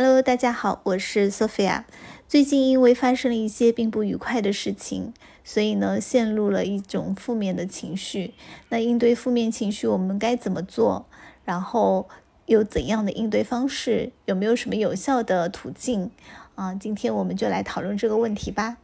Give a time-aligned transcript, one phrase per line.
[0.00, 1.82] Hello，大家好，我是 Sophia。
[2.28, 8.32] 最近因为发生了一些并不愉快的事情，所以呢陷入了一种负面的情绪。
[8.68, 11.06] 那应对负面情绪，我们该怎么做？
[11.44, 12.08] 然后
[12.46, 14.12] 有怎样的应对方式？
[14.26, 16.12] 有没有什么有效的途径？
[16.54, 18.76] 啊，今天我们就来讨论这个问题吧。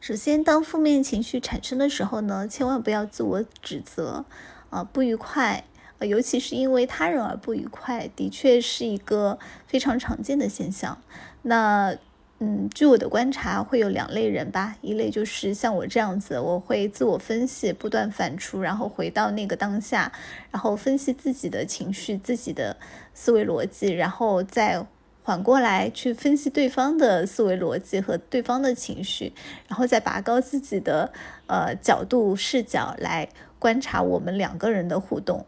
[0.00, 4.24] 首先，当负面情绪产生的时候呢，千万不要自我指责。
[4.70, 5.62] 啊，不愉快。
[5.98, 10.98] 呃，尤其是因为他人而不愉快，的确是一个非常常见的现象。
[11.40, 11.96] 那，
[12.38, 14.76] 嗯，据我的观察，会有两类人吧。
[14.82, 20.12] 一类就是像我这样子，我会自我分析，不断反刍，然后回到那个当下，
[20.50, 22.76] 然后分析自己的情绪、自己的
[23.14, 24.84] 思维逻辑，然后再
[25.22, 29.32] 缓过来去分析对方的思维逻辑和对方的情绪，
[29.66, 31.10] 然后再拔高自己的
[31.46, 33.26] 呃角度视角来。
[33.58, 35.44] 观察我们两个人的互动，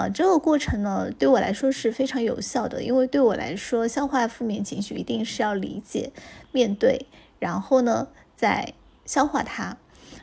[0.00, 6.10] 啊，这个过程呢，对我来说是非常有效的，因为对我来说，消化负面情绪一定是要理解、
[6.52, 7.04] 面对，
[7.38, 8.72] 然后呢，再
[9.04, 9.76] 消化它，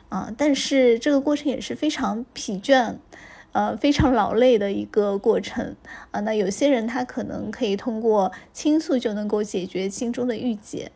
[0.08, 2.96] 啊，但是这个过程也是非常疲倦，
[3.52, 5.76] 呃，非常劳累的一个过程，
[6.10, 10.90] 啊，那有些人他可能可以通过倾诉就能够解决心中的郁结。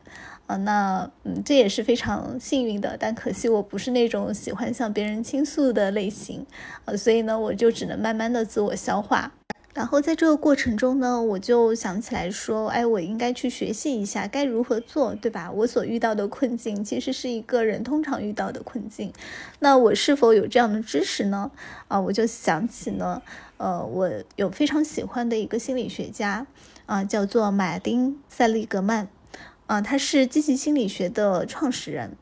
[0.47, 6.45] 啊，那嗯，这也是非常幸运的，但可惜我不是那种喜欢向别人倾诉的类型，
[6.85, 9.33] 呃，所以呢，我就只能慢慢的自我消化。
[9.75, 15.51] 然后在这个过程中呢，我就想起来说，哎，我应该去学习一下该如何做，对吧？
[15.51, 19.11] 我所遇到的困境其实是一个人通常遇到的困境，
[19.61, 21.51] 那我是否有这样的知识呢？
[21.89, 23.23] 啊，我就想起呢，
[23.57, 26.47] 呃，我有非常喜欢的一个心理学家，
[26.85, 29.09] 啊，叫做马丁·塞利格曼。
[29.73, 32.15] 啊，他是积极心理学的创始人。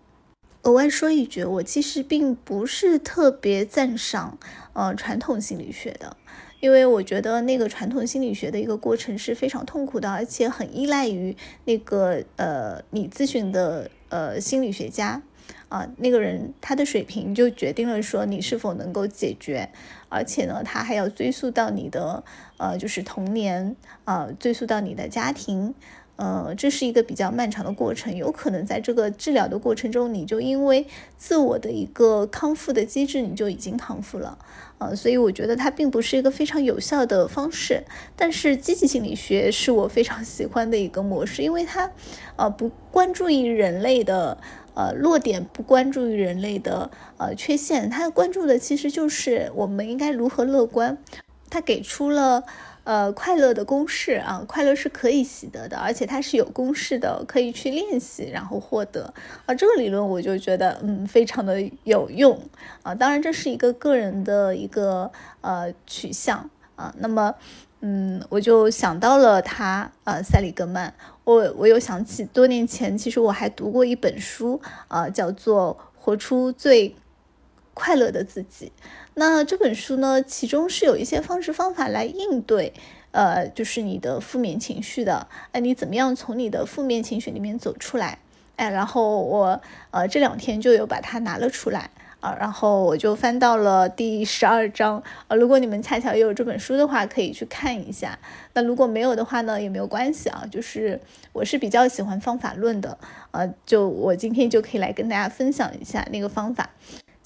[0.62, 4.39] 额外说一句，我其实并不是特别赞赏
[4.73, 6.17] 呃传统心理学的，
[6.61, 15.21] 因为我觉得那个传统心理学的一个过程是非常痛苦的，而且很依赖于那个呃你咨询的呃心理学家
[15.69, 19.71] 啊那个人他的水平就决定了说你是否能够解决，
[20.09, 22.22] 而且呢他还要追溯到你的
[22.59, 23.75] 呃就是童年
[24.05, 25.75] 啊，追溯到你的家庭。
[26.20, 30.86] 呃，这是一个比较漫长的过程，有可能在这个治疗的过程中，你就因为
[31.16, 34.36] 自我的一个康复的机制，你就已经康复了，
[34.76, 37.84] 呃，所以我觉得它并不是一个非常有效的方式。
[38.16, 41.91] 但是积极心理学是我非常喜欢的一个模式，因为它，
[42.36, 44.36] 呃，不关注于人类的
[44.75, 50.98] 呃弱点，不关注于人类的呃缺陷，它关注的其实就是我们应该如何乐观。
[51.48, 52.44] 它给出了。
[52.91, 59.15] 呃，快乐的公式啊，快乐是可以习得的，而且它是有公式的，可以去练习，然后获得。
[59.47, 62.37] 啊，这个理论我就觉得，嗯，非常的有用
[62.83, 62.93] 啊。
[62.93, 65.09] 当然，这是一个个人的一个
[65.41, 66.93] 呃取向啊。
[66.99, 67.33] 那么，
[67.78, 70.93] 嗯，我就想到了他，呃，塞里格曼。
[71.22, 76.97] 我我又想起多年前，其实我还读过一本书啊，叫做《活出最
[77.72, 78.67] 快乐的自己》。
[79.20, 82.72] 那这本书呢，其中是有一些方式方法来应对，
[83.10, 85.26] 呃，就是你的负面情绪的。
[85.53, 88.19] 哎，你怎么样从你的负面情绪里面走出来？
[88.56, 89.60] 哎，然后我
[89.91, 95.36] 呃这两天就有把它拿了出来啊，然后我就翻到了第十二章啊。
[95.36, 98.19] 如果你们恰巧也有这本书的话，可以去看一下。
[98.54, 100.47] 那如果没有的话呢，也没有关系啊。
[100.50, 100.98] 就是
[101.34, 102.97] 我是比较喜欢方法论的，
[103.32, 106.70] 呃，就我今天就可以来跟大家分享一下那个方法。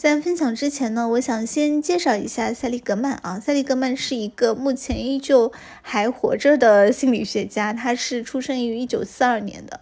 [0.04, 3.41] 在分享之前呢，我想先介绍一下塞利格曼啊。
[3.41, 5.50] 塞利格曼是一个目前依旧
[5.81, 9.81] 还活着的心理学家，他是出生于一九四二年的。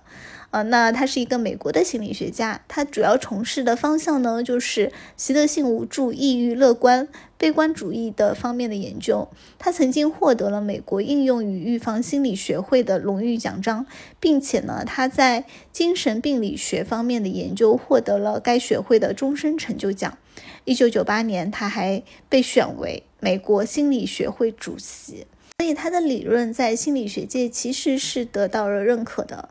[0.52, 7.08] 呃，那他是一个美国的心理学家，他主要从事的方向呢，就是习得性无助、抑郁、乐观、
[7.38, 9.26] 悲观主义的方面的研究。
[9.58, 13.86] 他曾经获得了美国应用与预防心理学会的荣誉奖章，
[14.20, 20.19] 并且呢，他在精神病理学方面的研究获得了该学会的终身成就奖。
[20.66, 25.26] 一九九八年，他还被选为美国心理学会主席，
[25.56, 29.49] 所以他的理论在心理学界其实是得到了认可的。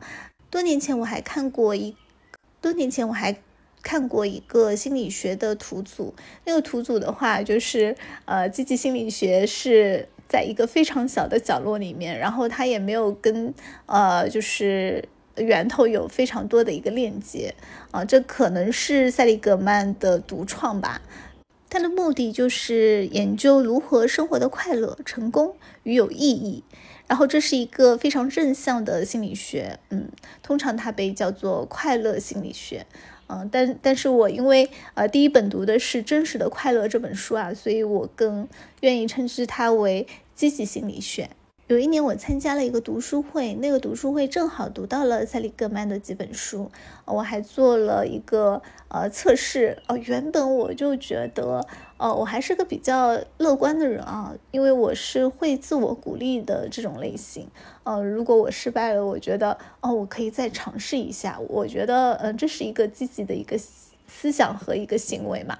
[0.52, 1.96] 多年前我还看过一，
[2.60, 3.34] 多年前我还
[3.82, 6.14] 看过一个心理学的图组。
[6.44, 7.96] 那个图组的话，就是
[8.26, 13.54] 呃，积极心理学是在一个非常小的角落里面，然后它也没有跟
[13.86, 15.08] 呃，就是
[15.38, 17.54] 源头有非常多的一个链接
[17.90, 18.04] 啊。
[18.04, 21.00] 这可能是塞利格曼的独创吧。
[21.70, 26.62] 他的目的就是研究如何生活的快乐、成功与有意义。
[27.12, 30.08] 然后这是一个非常正向的心理学，嗯，
[30.42, 32.86] 通常它被叫做快乐心理学，
[33.26, 38.48] 嗯，但但是我因为呃第一本读的是《真实的快乐》这本书啊，所以我更
[38.80, 41.28] 愿意称之它为积极心理学。
[41.68, 46.70] 有一年我参加了一个读书会，那个读书会正好读到了塞利格曼的几本书，
[47.06, 49.78] 我还做了一个呃测试。
[49.86, 51.64] 哦，原本我就觉得，
[51.98, 57.48] 呃，我还是个比较乐观的人啊，因为我是会自我鼓励的这种类型。
[57.84, 61.38] 呃，如果我失败了，我觉得哦，我可以再尝试一下。
[61.48, 63.56] 我觉得，呃，这是一个积极的一个
[64.08, 65.56] 思想和一个行为嘛。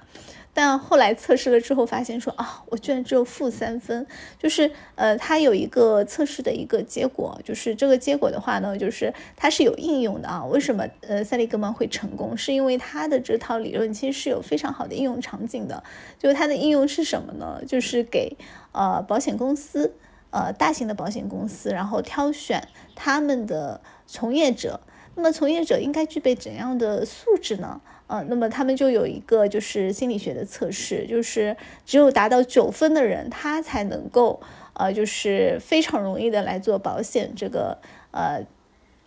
[0.55, 4.05] 但后来测试了之后，发现说啊，我居然只有负三分，
[4.37, 10.45] 就是呃，它有一个测试的一个结果，就是这个结果的话呢，就是它是有应用的啊。
[10.45, 12.37] 为什么呃塞利格曼会成功？
[12.37, 15.83] 是因为它的这套理论其实是有非常好的应用场景的。
[16.19, 17.61] 就是它的应用是什么呢？
[17.67, 18.37] 就是给
[18.73, 19.95] 呃保险公司，
[20.29, 24.81] 呃大型的保险公司，然后挑选他们的从业者。
[25.15, 27.81] 那么从业者应该具备怎样的素质呢？
[28.07, 31.55] 呃，那么他们就有一个就是心理学的测试，就是
[31.85, 34.41] 只有达到九分的人，他才能够
[34.73, 37.79] 呃，就是非常容易的来做保险这个
[38.11, 38.45] 呃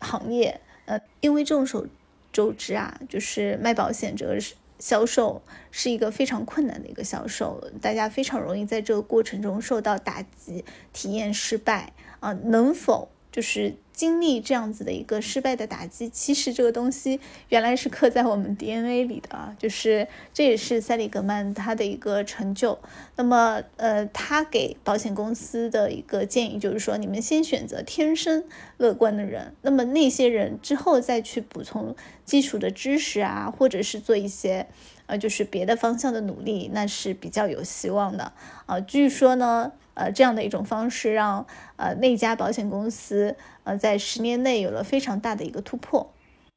[0.01, 0.61] 行业。
[0.87, 1.87] 呃，因为众所
[2.33, 4.39] 周知啊，就是卖保险这个
[4.79, 13.09] 销售是一个非常困难的一个销售，大家非常容易在这个过程中受到打击，体验失败啊，能否？
[13.31, 22.79] 就是经历这样子的一个失败的打击，其实这个东西原来是刻在我们 DNA 里的啊，就是这也是塞里格曼他的一个成就。
[23.17, 28.45] 那么，呃，他给保险公司的一个建议就是说，你们先选择天生
[28.77, 34.67] 乐观的人，那么那些人之后再去补充基础的知识啊，或者是做一些。
[35.09, 38.33] 呃，就是别的方向的努力，那是比较有希望的
[38.67, 38.81] 啊。
[38.81, 41.47] 据说呢，呃，这样的一种方式让
[41.77, 43.35] 呃那家保险公司
[43.65, 46.13] 呃在十年内有了非常大的一个突破。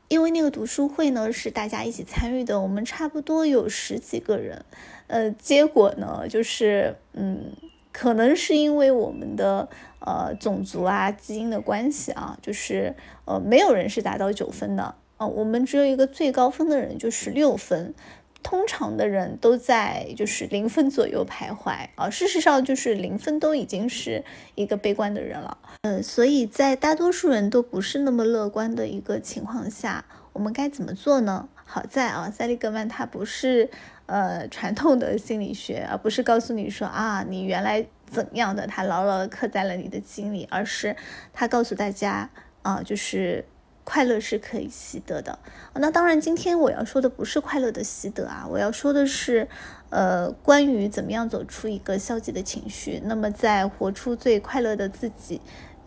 [0.10, 4.66] 因为那个读书会呢是大家一起参与的，我们差不多有十几个人。
[5.08, 7.52] 呃，结果呢就是嗯，
[7.92, 9.70] 可能是因为我们的
[10.00, 12.96] 呃种族啊基因的关系啊，就是
[13.26, 17.94] 呃没有人是达到九分的啊，我们只有一个最高分的人就是六分。
[18.42, 24.24] 通常的人都在就是零分左右徘徊啊，事实上就是零分都已经是
[24.56, 25.58] 一个悲观的人了。
[25.82, 31.50] 嗯，所以在大多数人都不是那么乐观的一个情况下，我们该怎么做呢？
[31.66, 33.70] 好在啊，塞利格曼他不是
[34.06, 40.96] 呃传统的心理学，而不是告诉你说啊你原来怎样的，他牢牢的刻在了你的心里，而是
[41.34, 42.30] 他告诉大家
[42.62, 43.46] 啊就是。
[43.90, 45.40] 快乐是可以习得的，
[45.74, 49.48] 那当然，今天我要说的不是快乐的习得啊，我要说的是，
[49.90, 53.02] 呃，关于怎么样走出一个消极的情绪。
[53.06, 55.38] 那么，在《活出最快乐的自己》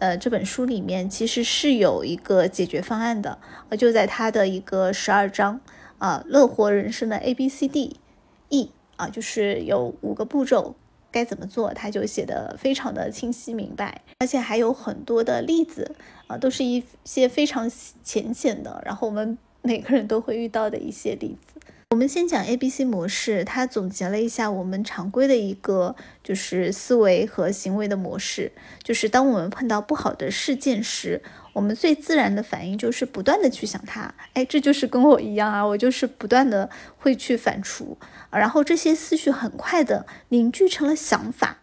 [0.00, 3.38] 呃这本书里面，其实是有一个解决方案的，
[3.68, 5.60] 呃，就在它的一个十二章
[5.98, 8.00] 啊，乐活人生的 A B C D
[8.48, 10.74] E 啊，就是有五个步骤。
[11.12, 15.94] 该怎么做，他就写的非常的清晰明白，而且还有很多的例子
[16.26, 17.70] 啊，都是一些非常
[18.02, 21.51] 浅显的，然后我们每个人都会遇到的一些例子。
[21.92, 25.94] 我们先讲 A B C 模式，它总结了一下我们常规的一个
[26.24, 28.52] 就是思维和行为的模式，
[28.82, 31.22] 就是当我们碰到不好的事件时，
[31.52, 37.96] 我们最自然的反应就是不断的去想它，哎，这就是跟我一样啊，我就是不断的会去反刍，
[38.30, 41.58] 然后这些思绪很快的凝聚成了想法，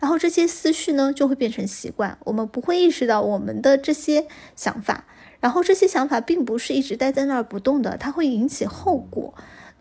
[0.00, 4.26] 然后这些思绪呢就会变成习惯，我们不会意识到我们的这些
[4.56, 5.04] 想法，
[5.40, 9.34] 然后这些想法并不是一直待在那儿不动的，它会引起后果。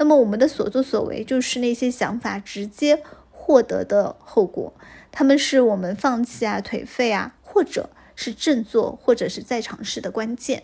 [0.04, 4.74] 那么我们的所作所为，就是那些想法直接获得的后果。
[5.14, 10.64] 他们是我们放弃啊、颓废啊，或者是振作，或者是再尝试的关键。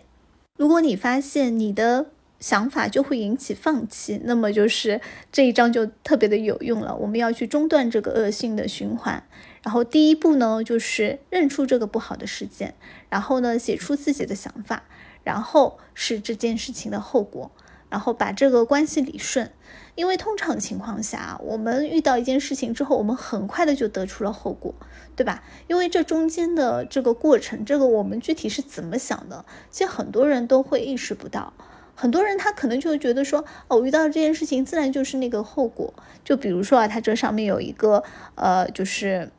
[0.57, 2.07] 如果你发现你的
[2.41, 4.99] 想法就会引起放弃，那么就是
[5.31, 6.93] 这一章就特别的有用了。
[6.97, 9.23] 我们要去中断这个恶性的循环。
[9.63, 12.75] 然后第一步呢，就是认出这个不好的事件，
[13.07, 14.83] 然后呢，写出自己的想法，
[15.23, 17.49] 然后是这件事情的后果。
[17.89, 19.51] 然后把这个关系理顺，
[19.95, 24.75] 因为通常情况下，我们遇到一件事情之后，我们很快的就得出了后果，
[25.15, 25.43] 对吧？
[25.67, 31.53] 因为这中间的这个过程，这个我们具体是怎么想的，其实很多人都会意识不到。
[31.95, 35.93] 很多人他可能就会觉得说，哦，遇到这件事情，自然就是那个后果。
[36.23, 38.03] 就比如说啊，他这上面有一个，
[38.35, 39.31] 呃，就是，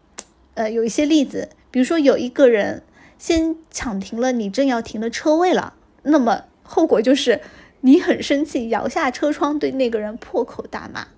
[0.54, 2.82] 呃，有一些例子，比如说有一个人
[3.16, 7.40] 先抢停了你正要停的车位了，那么后果就是。
[7.80, 11.08] 你很生气，摇下车窗对那个人破口大骂，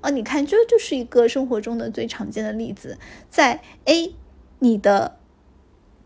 [0.00, 2.98] 啊，你看，这就是一个生活中的最常见的例子，
[3.28, 4.14] 在 A
[4.58, 5.18] 你的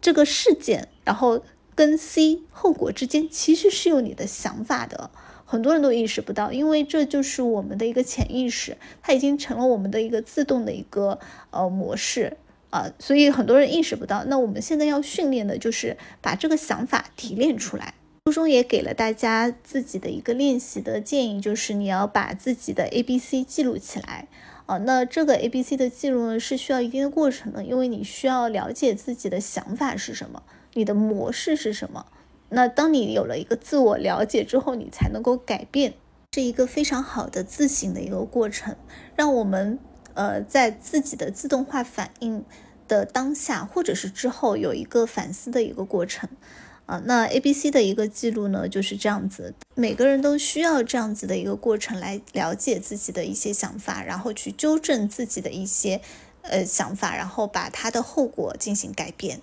[0.01, 1.43] 这个事件，然后
[1.75, 5.11] 跟 C 后果之间其实是有你的想法的，
[5.45, 11.19] 很多人都意识不到，因为这就是我们的一个潜意识，它已经成了我们的一个自动的一个
[11.51, 12.37] 呃模式。
[12.71, 14.25] 啊，所以很多人意识不到。
[14.25, 17.95] 那我们现在要训练的就是把这个想法提炼出来。
[18.27, 24.29] 书中也给了大家自己的一个练习的建议，就是你要把自己的 A、B、C 记录起来
[24.65, 24.79] 啊。
[24.79, 32.07] 那这个 A、B、C 的记录呢，是需要一定的过程的，因为你需要了解自己的想法是什么，你的模式是什么。
[32.49, 35.93] 那当你有了一个自我了解之后，你才能够改变，
[36.33, 38.75] 是一个非常好的自省的一个过程，
[39.15, 39.79] 让我们
[40.15, 42.43] 呃在自己的自动化反应
[42.89, 46.31] 的当下或者是之后有一个反思的一个过程。
[46.87, 49.55] 啊，那 A、B、C 的一个记录呢，就是这样子。
[49.75, 56.03] 每个人都需要这样子的一个过程来了解自己的一些想法，然后去纠正自己的一些
[56.43, 59.41] 呃想法，然后把它的后果进行改变。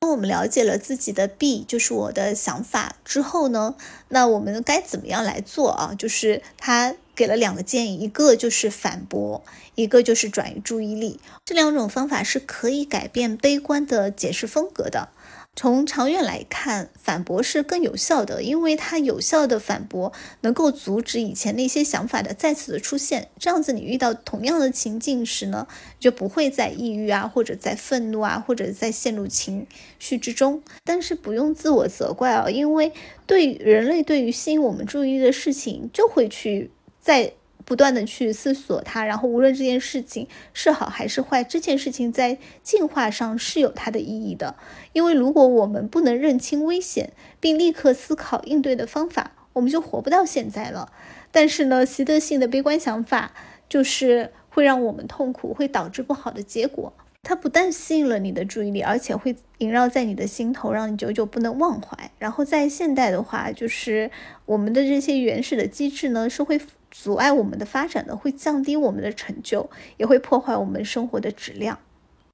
[0.00, 3.76] 当我们了解了自己的 B，就是我的想法之后呢，
[4.08, 5.94] 那我们该怎么样来做啊？
[5.96, 11.20] 就是他给了两个建议，一个就是反驳，一个就是转移注意力。
[11.44, 15.10] 这两种方法是可以改变悲观的解释风格的。
[15.56, 23.28] 从长远来看，反驳是更有效的，因为它有效的反驳能够阻止以前那些想法的再次的出现。
[23.38, 25.66] 这样子，你遇到同样的情境时呢，
[25.98, 29.66] 就不会再抑郁啊，或者在愤怒啊，或者在陷入情
[29.98, 30.62] 绪之中。
[30.84, 32.92] 但是不用自我责怪啊，因为
[33.26, 37.34] 对人类对于吸引我们注意的事情，就会去在。
[37.70, 44.56] 不断的去思索它，然后无论这件事情是好还是坏，这件事情在进化上是有它的意义的。
[44.92, 50.90] 因为如果我们不能认清危险，并立刻思考应对的方法，我们就活不到现在了。
[51.30, 53.30] 但是呢，习得性的悲观想法
[53.68, 56.92] 就是会让我们痛苦，会导致不好的结果。
[57.22, 62.10] 它不但吸引了你的注意力，而且会萦绕在你的心头，让你久久不能忘怀。
[62.18, 64.10] 然后在现代的话，就是
[64.46, 66.60] 我们的这些原始的机制呢，是会。
[66.90, 71.78] 阻碍我们的发展的，会降低我们的成就，也会破坏我们生活的质量。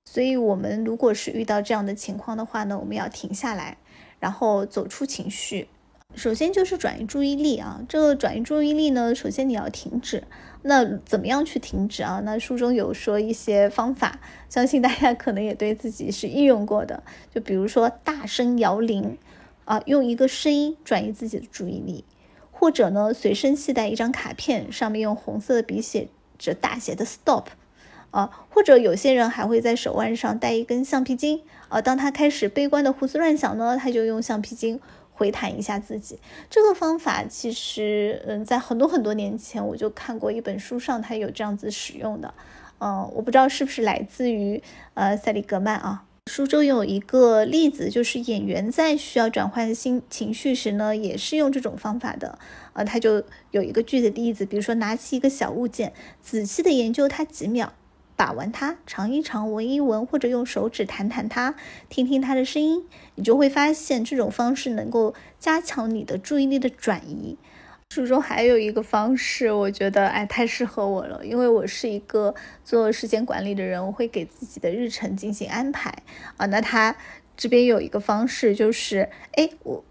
[0.05, 3.77] 所以，我们如果是遇到这样的情况的话呢，我们要停下来，
[4.21, 5.69] 然后走出情绪。
[6.15, 10.23] 首先就是转移注意力啊，这个转移注意力呢，首先你要停止。
[10.63, 12.23] 那怎么样去停止啊？
[12.25, 17.03] 那书中有说一些方法，相信大家可能也对自己是应用过的。
[17.35, 19.19] 就比如说大声摇铃
[19.65, 22.05] 啊，用一个声音转移自己的注意力。
[22.59, 26.09] 或者呢，随身携带一张卡片，上面用红色的笔写
[26.39, 27.45] 着大写的 “stop”，
[28.11, 34.81] 啊，或者有些人还会在手腕上戴一根橡皮筋，啊，当他开始悲观的胡思乱想呢，他就用橡皮筋
[35.13, 36.19] 回弹一下自己。
[36.49, 42.33] 这个方法其实，嗯，在很多很多年前我就看过一本书上，它有这样子使用的，
[42.81, 44.63] 嗯，我不知道是不是来自于
[44.95, 46.06] 呃塞利格曼啊。
[46.29, 52.39] 书中有一个例子，就是演员在需要转换心情绪时呢，也是用这种方法的。
[52.73, 57.73] 啊，他就有一个具体的例子，比如说拿起一个小物件，仔细的研究它几秒，
[58.17, 61.55] 把玩它，尝一尝，闻一闻，或者用手指弹弹它，
[61.89, 67.39] 听听它的声音，你就会发现这种方式能够加强你的注意力的转移。
[67.91, 76.03] 书中还有一个方式，我觉得哎太适合我了，因为我是一个做时间管理的人，我会给自己的日程进行安排
[76.37, 76.47] 啊。
[76.47, 76.95] 那他
[77.37, 79.85] 这边有一个方式，就是哎我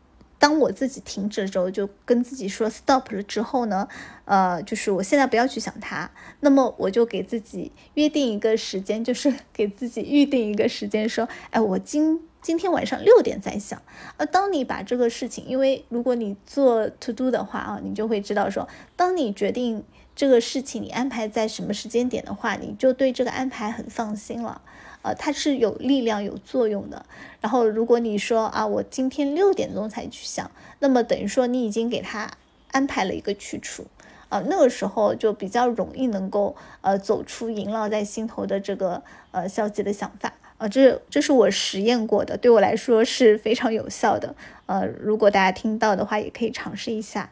[0.45, 3.87] 当我自己停止了之后，就跟自己说 stop 了之后呢，
[4.25, 6.11] 呃，就是我现在不要去想它，
[6.41, 12.21] 那么我就给自己约定一个时间，就是给自己预定一个时间，说哎我今。
[12.45, 13.81] 今天晚上六点再想。
[14.17, 19.83] 而当你把这个事情，因为如果你做 to do 的话啊，你就会知道说，当你决定
[20.15, 24.61] 这个事情你安排在什么时间点的话，你就对这个安排很放心了。
[25.05, 27.05] 呃，它是有力量、有作用的。
[27.39, 32.31] 然后如果你说啊，我今天六点钟才去想，那么等于说你已经给他
[32.71, 33.85] 安排了一个去处。
[34.29, 40.33] 啊，那个时候就比较容易能够呃走出萦绕在心头的这个呃消极的想法。
[40.57, 44.33] 啊，这这是我实验过的，对我来说是非常有效的。
[44.65, 47.29] 呃，如果大家听到的话，也可以尝试一下。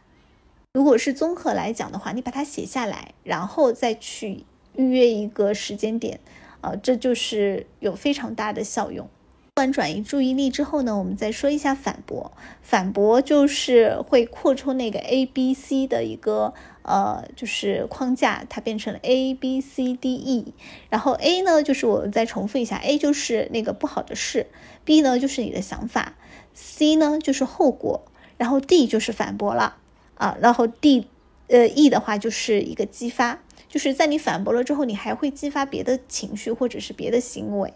[0.74, 4.44] 如果是综合来讲的话，你把它写下来，然后再去
[4.76, 6.20] 预约一个时间点，
[6.64, 9.10] 啊，这就是有非常大的效用。
[9.56, 12.32] 做完转移注意力之后呢，我们再说一下反驳。
[12.64, 20.54] 反驳就是会扩充那个 A、B、C 的一个呃，就是框架，它变成了 A、B、C、D、E。
[20.90, 24.48] 然后 A 呢，就是我们再重复一下，A 就是那个不好的事
[24.86, 26.16] ，B 呢就是你的想法
[26.54, 28.06] ，C 呢就是后果，
[28.38, 29.76] 然后 D 就是反驳了
[30.16, 30.36] 啊。
[30.42, 31.08] 然后 D
[31.50, 33.44] 呃 E 的话就是一个激发，
[33.74, 37.74] 就是在你反驳了之后，你还会激发别的情绪或者是别的行为。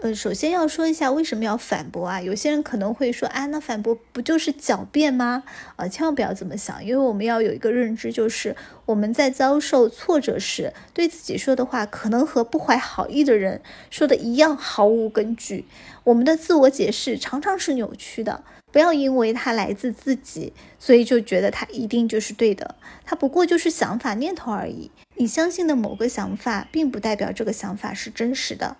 [0.00, 2.18] 呃，首先要说一下为什么要反驳啊？
[2.22, 5.42] 有些人可能会说，啊，那反驳不就是狡辩吗？
[5.76, 8.56] 啊，千万不要这么想，因为我们要有一个认知，就是
[8.86, 15.66] 我们在遭受挫折时，对自己说的话，可能和不怀好意的人说的一样毫无根据。
[16.04, 18.42] 我们的自我解释常常是扭曲的，
[18.72, 22.76] 不要因为它来自自己，所以就觉得它一定就是对的。
[23.04, 24.90] 它不过就是想法念头而已。
[25.20, 28.76] 你相信的某个想法，并不代表这个想法是真实的。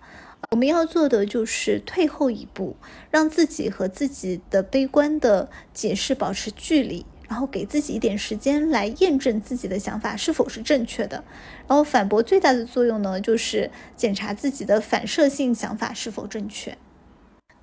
[0.51, 2.77] 我们要做的就是退后一步，
[3.11, 11.25] 让自己和自己的悲观的解释保持距离，然后给自己一点时间来验证自己的想法是否是正确的。
[11.67, 16.77] 然后反驳最大的作用呢，就是检查自己的反射性想法是否正确。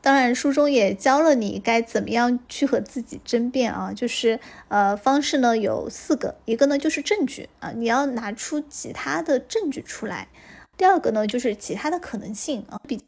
[0.07, 10.29] 当然，书中也教了你该怎么样去和自己争辩啊，就是呃方式呢有四个，一个呢就是证据啊，你要拿出其他的证据出来。
[10.77, 13.01] 第二个呢，就是其他的可能性啊，比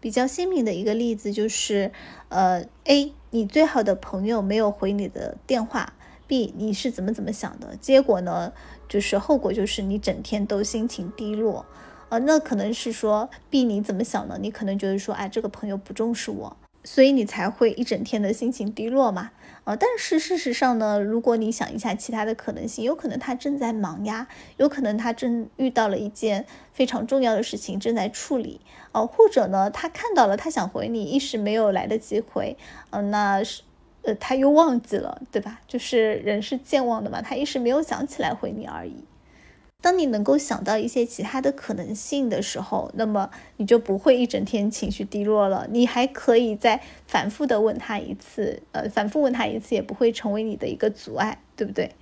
[0.00, 1.92] 比较鲜明的一个例子就是，
[2.30, 5.92] 呃，A，你最好的朋友没有回你的电话
[6.26, 7.76] ；B，你是怎么怎么想的？
[7.76, 8.54] 结果呢，
[8.88, 11.66] 就是后果就是你整天都心情低落，
[12.08, 14.38] 呃，那可能是说 B 你怎么想呢？
[14.40, 16.56] 你可能觉得说，哎，这个朋友不重视我。
[16.84, 19.32] 所以你才会一整天的心情低落嘛？
[19.64, 28.60] 呃，但是事实上呢，如果你想一下其他的可能性，有可能他正在忙呀，有可能他正遇到了一件非常重要的事情正在处理，
[28.92, 32.56] 呃，或者呢，他看到了，他想回你，一时没有来得及回，
[32.90, 33.62] 嗯，那是，
[34.02, 35.60] 呃，他又忘记了，对吧？
[35.66, 39.02] 就是人是健忘的嘛，他一时没有想起来回你而已。
[39.82, 45.68] 当你能够想到一些其他的可能性的时候，那么你就不会一整天情绪低落了。
[45.70, 51.92] 你还可以再反复的问他一次，呃，反复问他一次也不会成为你的一个阻碍，对不对？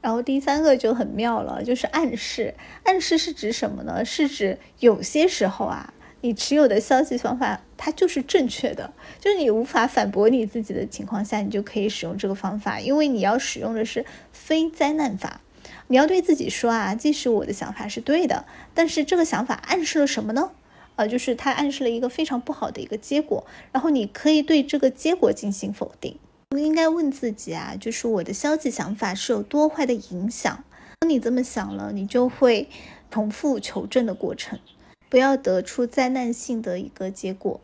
[0.00, 2.54] 然后第三个就很妙了，就是暗示。
[2.84, 4.02] 暗示是指什么呢？
[4.02, 15.42] 是指有些时候啊，你持有的消极方法它就是正确的，就是你无法反驳你自己的情况下，你就可以使用这个方法，因为你要使用的是非灾难法。
[15.90, 18.44] 你要对自己说啊，即使我的想法是对的，
[18.74, 20.52] 但是这个想法暗示了什么呢？
[20.94, 26.16] 呃，就是它暗示了一个非常不好的一个结果，然后你可以对这个结果进行否定。
[26.50, 30.62] 我应该问自己啊，就是我的消极想法是有多坏的影响？
[31.00, 32.68] 当你这么想了，你就会
[33.10, 34.60] 重复求证的过程，
[35.08, 37.60] 不要得出灾难性的一个结果。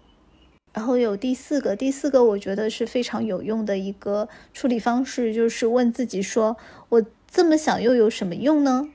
[0.72, 6.56] 然后有第四个，第四个我觉得是非常有用的一个处理方式，就是问自己说，
[6.88, 7.04] 我。
[7.28, 8.88] 这么想又有什么用呢？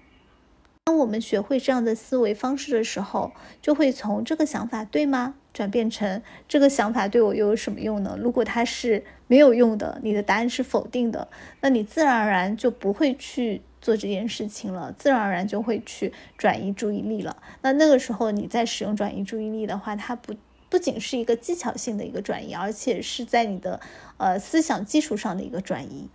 [0.85, 8.17] 当我们学会这样的思维方式的时候，就会从这个想法对吗，转变成这个想法对我又有什么用呢？
[8.19, 11.27] 如果它是没有用的，你的答案是否定的，
[11.61, 17.37] 那你自然而然就不会去做这件事情了，自然而然就会去转移注意力了。
[17.61, 20.33] 那那个时候你在使用转移注意力的话，它不
[20.67, 23.79] 不仅是一个技巧性的一个转移，而且是在你的
[24.17, 26.09] 呃思想基础上的一个转移。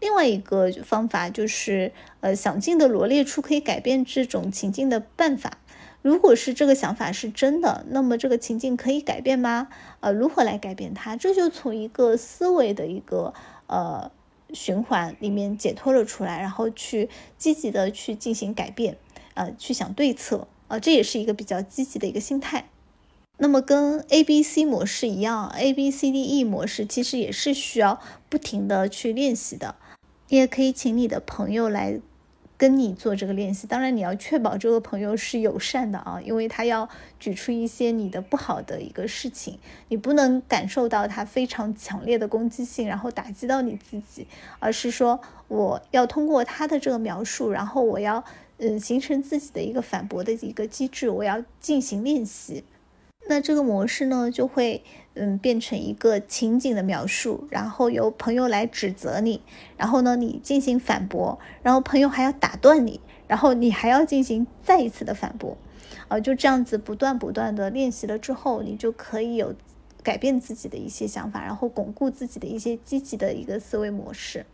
[0.00, 5.58] 另外一个方法就是，呃，想尽的罗列出可以改变这种情境的办法。
[6.02, 9.68] 如果是这个想法是真的，那么这个情境可以改变吗？
[10.00, 11.14] 呃，如何来改变它？
[11.14, 13.34] 这就从一个思维的一个
[13.66, 14.10] 呃
[14.54, 18.96] 循环里面解脱了出来，然后去积极的去进行改变，
[19.34, 22.70] 呃，去想对策，呃，这也是一个比较积极的一个心态。
[23.36, 29.76] 那么跟 A B C 模式一样，A B C D E 模式其实也是需要不停的去练习的。
[30.30, 32.00] 你也可以请你的朋友来
[32.56, 36.88] 跟你做这个练习，当然你要确保这个朋友是友善的啊，因为他要
[37.18, 44.28] 举出一些你的不好的一个事情，你不能感受到他非常强烈的攻击性，然后打击到你自己，
[44.60, 48.22] 而是说我要通过他的这个描述，然后我要
[48.58, 52.62] 嗯形成自己的一个反驳的一个机制，我要进行练习。
[53.28, 54.82] 那这个模式呢，就会
[55.14, 59.42] 嗯变成一个情景的描述，然后由朋友来指责你，
[59.76, 65.58] 然后呢你进行反驳，然后朋友还要打断你，然后你还要进行再一次的反驳，
[66.08, 69.54] 啊就这样子不断不断的练习了之后，你就可以有
[70.02, 74.46] 改变自己的一些想法，然后巩固自己的一些积极的一个思维模式。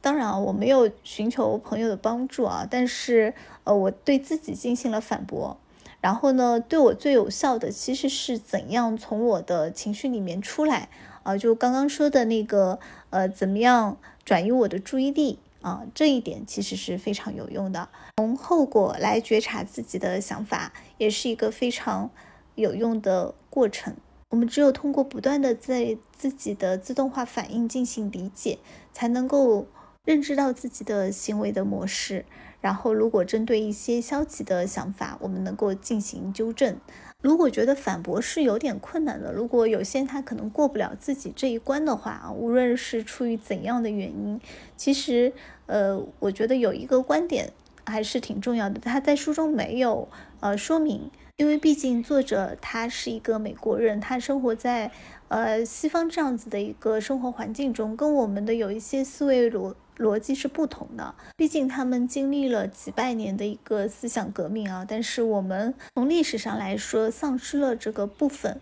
[0.00, 5.58] 当然啊，我没有寻求朋友的帮助啊，但是呃我对自己进行了反驳。
[6.00, 10.88] 然后呢，对我最有效的其实是怎样从我的情绪里面出来
[11.24, 11.36] 啊？
[11.36, 12.78] 就刚刚说的那个，
[13.10, 15.82] 呃，怎么样转移我的注意力啊？
[15.92, 17.88] 这一点其实是非常有用的。
[18.16, 22.10] 从后果来觉察自己的想法，也是一个非常
[22.54, 23.96] 有用的过程。
[24.30, 28.58] 我们只有通过不断的在自己的自动化反应进行理解，
[28.92, 29.66] 才能够
[30.04, 32.24] 认知到自己的行为的模式。
[32.60, 36.76] 然后如果针对一些消极的想法，我们能够进行纠正。
[37.20, 44.40] 如果觉得反驳是有点困难的，如果有些人他可能过不了自己这一关的话啊，无论是出于怎样的原因，
[44.76, 45.32] 其实
[45.66, 47.52] 呃，我觉得有一个观点
[47.84, 54.90] 还是挺重要的，他在书中没有呃说明，因为毕竟作者他是一个美国人，他生活在
[55.28, 59.74] 呃西方这样子的一个生活环境中，跟我们的有一些思维逻。
[59.98, 64.84] 逻辑是不同的，毕竟他们经历了几百年的一个思想革命啊。
[64.86, 68.60] 但是我们从历史上来说，丧失了这个部分。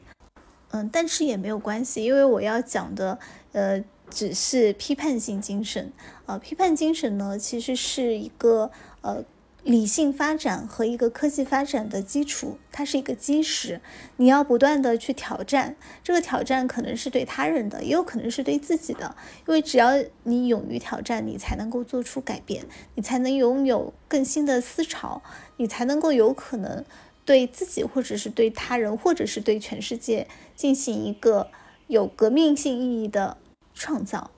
[0.71, 3.19] 嗯，但是也没有关系，因为我要讲的，
[3.53, 5.93] 呃，只是批判性精神
[6.25, 6.39] 啊。
[6.39, 8.71] 批判精神呢，其实是一个
[9.03, 9.23] 呃。
[9.67, 13.81] 理性发展和一个科技发展的基础，它是一个基石。
[14.17, 15.75] 你要不断的去挑战，
[16.05, 19.17] 这个挑战可能是对他人的，也有可能是对自己的。
[19.49, 19.91] 因为只要
[20.23, 25.21] 你勇于挑战，你才能够做出改变，你才能拥有更新的思潮，
[25.57, 26.85] 你才能够有可能
[27.25, 31.51] 对自己，或者是对他人，或者是对全世界进行一个
[31.89, 33.37] 有革命性意义的
[33.75, 34.31] 创造。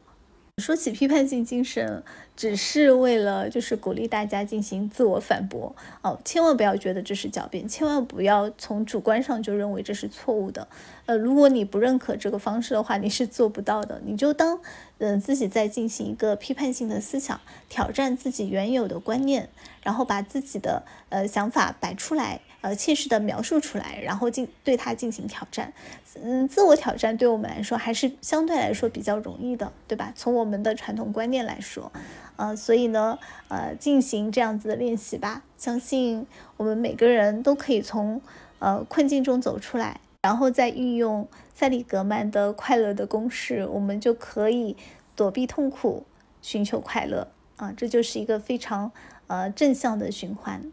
[0.59, 2.03] 说起批判性精神，
[2.37, 10.67] 只是为了就是鼓励大家进行自我反驳哦，千万不要觉得这是狡辩，千万不要从主观上就认为这是错误的。
[11.07, 14.03] 呃，如果你不认可这个方式的话，你是做不到的。
[14.05, 14.61] 你就当
[14.99, 19.49] 嗯自己在进行一个批判性的思想，挑战自己原有的观念，
[19.83, 22.41] 然后把自己的呃想法摆出来。
[22.61, 25.73] 呃，切实的描述出来，然后进对它进行挑战。
[26.21, 30.13] 嗯，自我挑战对我们来说还是相对来说比较容易的，对吧？
[30.17, 31.93] 从我们的传统观念来说，
[32.35, 35.45] 呃，所以呢，呃，进行这样子的练习吧。
[35.57, 38.21] 相信我们每个人都可以从
[38.59, 44.77] 呃困境中走出来，然后再运用塞里格曼的快乐的公式，我们就可以
[45.15, 46.05] 躲避痛苦，
[46.43, 47.73] 寻求快乐啊！
[47.77, 48.91] 这就是一个非常
[49.29, 50.73] 呃正向的循环。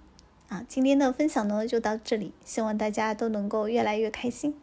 [0.50, 4.56] 啊，今天的分享呢就到这里，希望大家都能够越来越开心。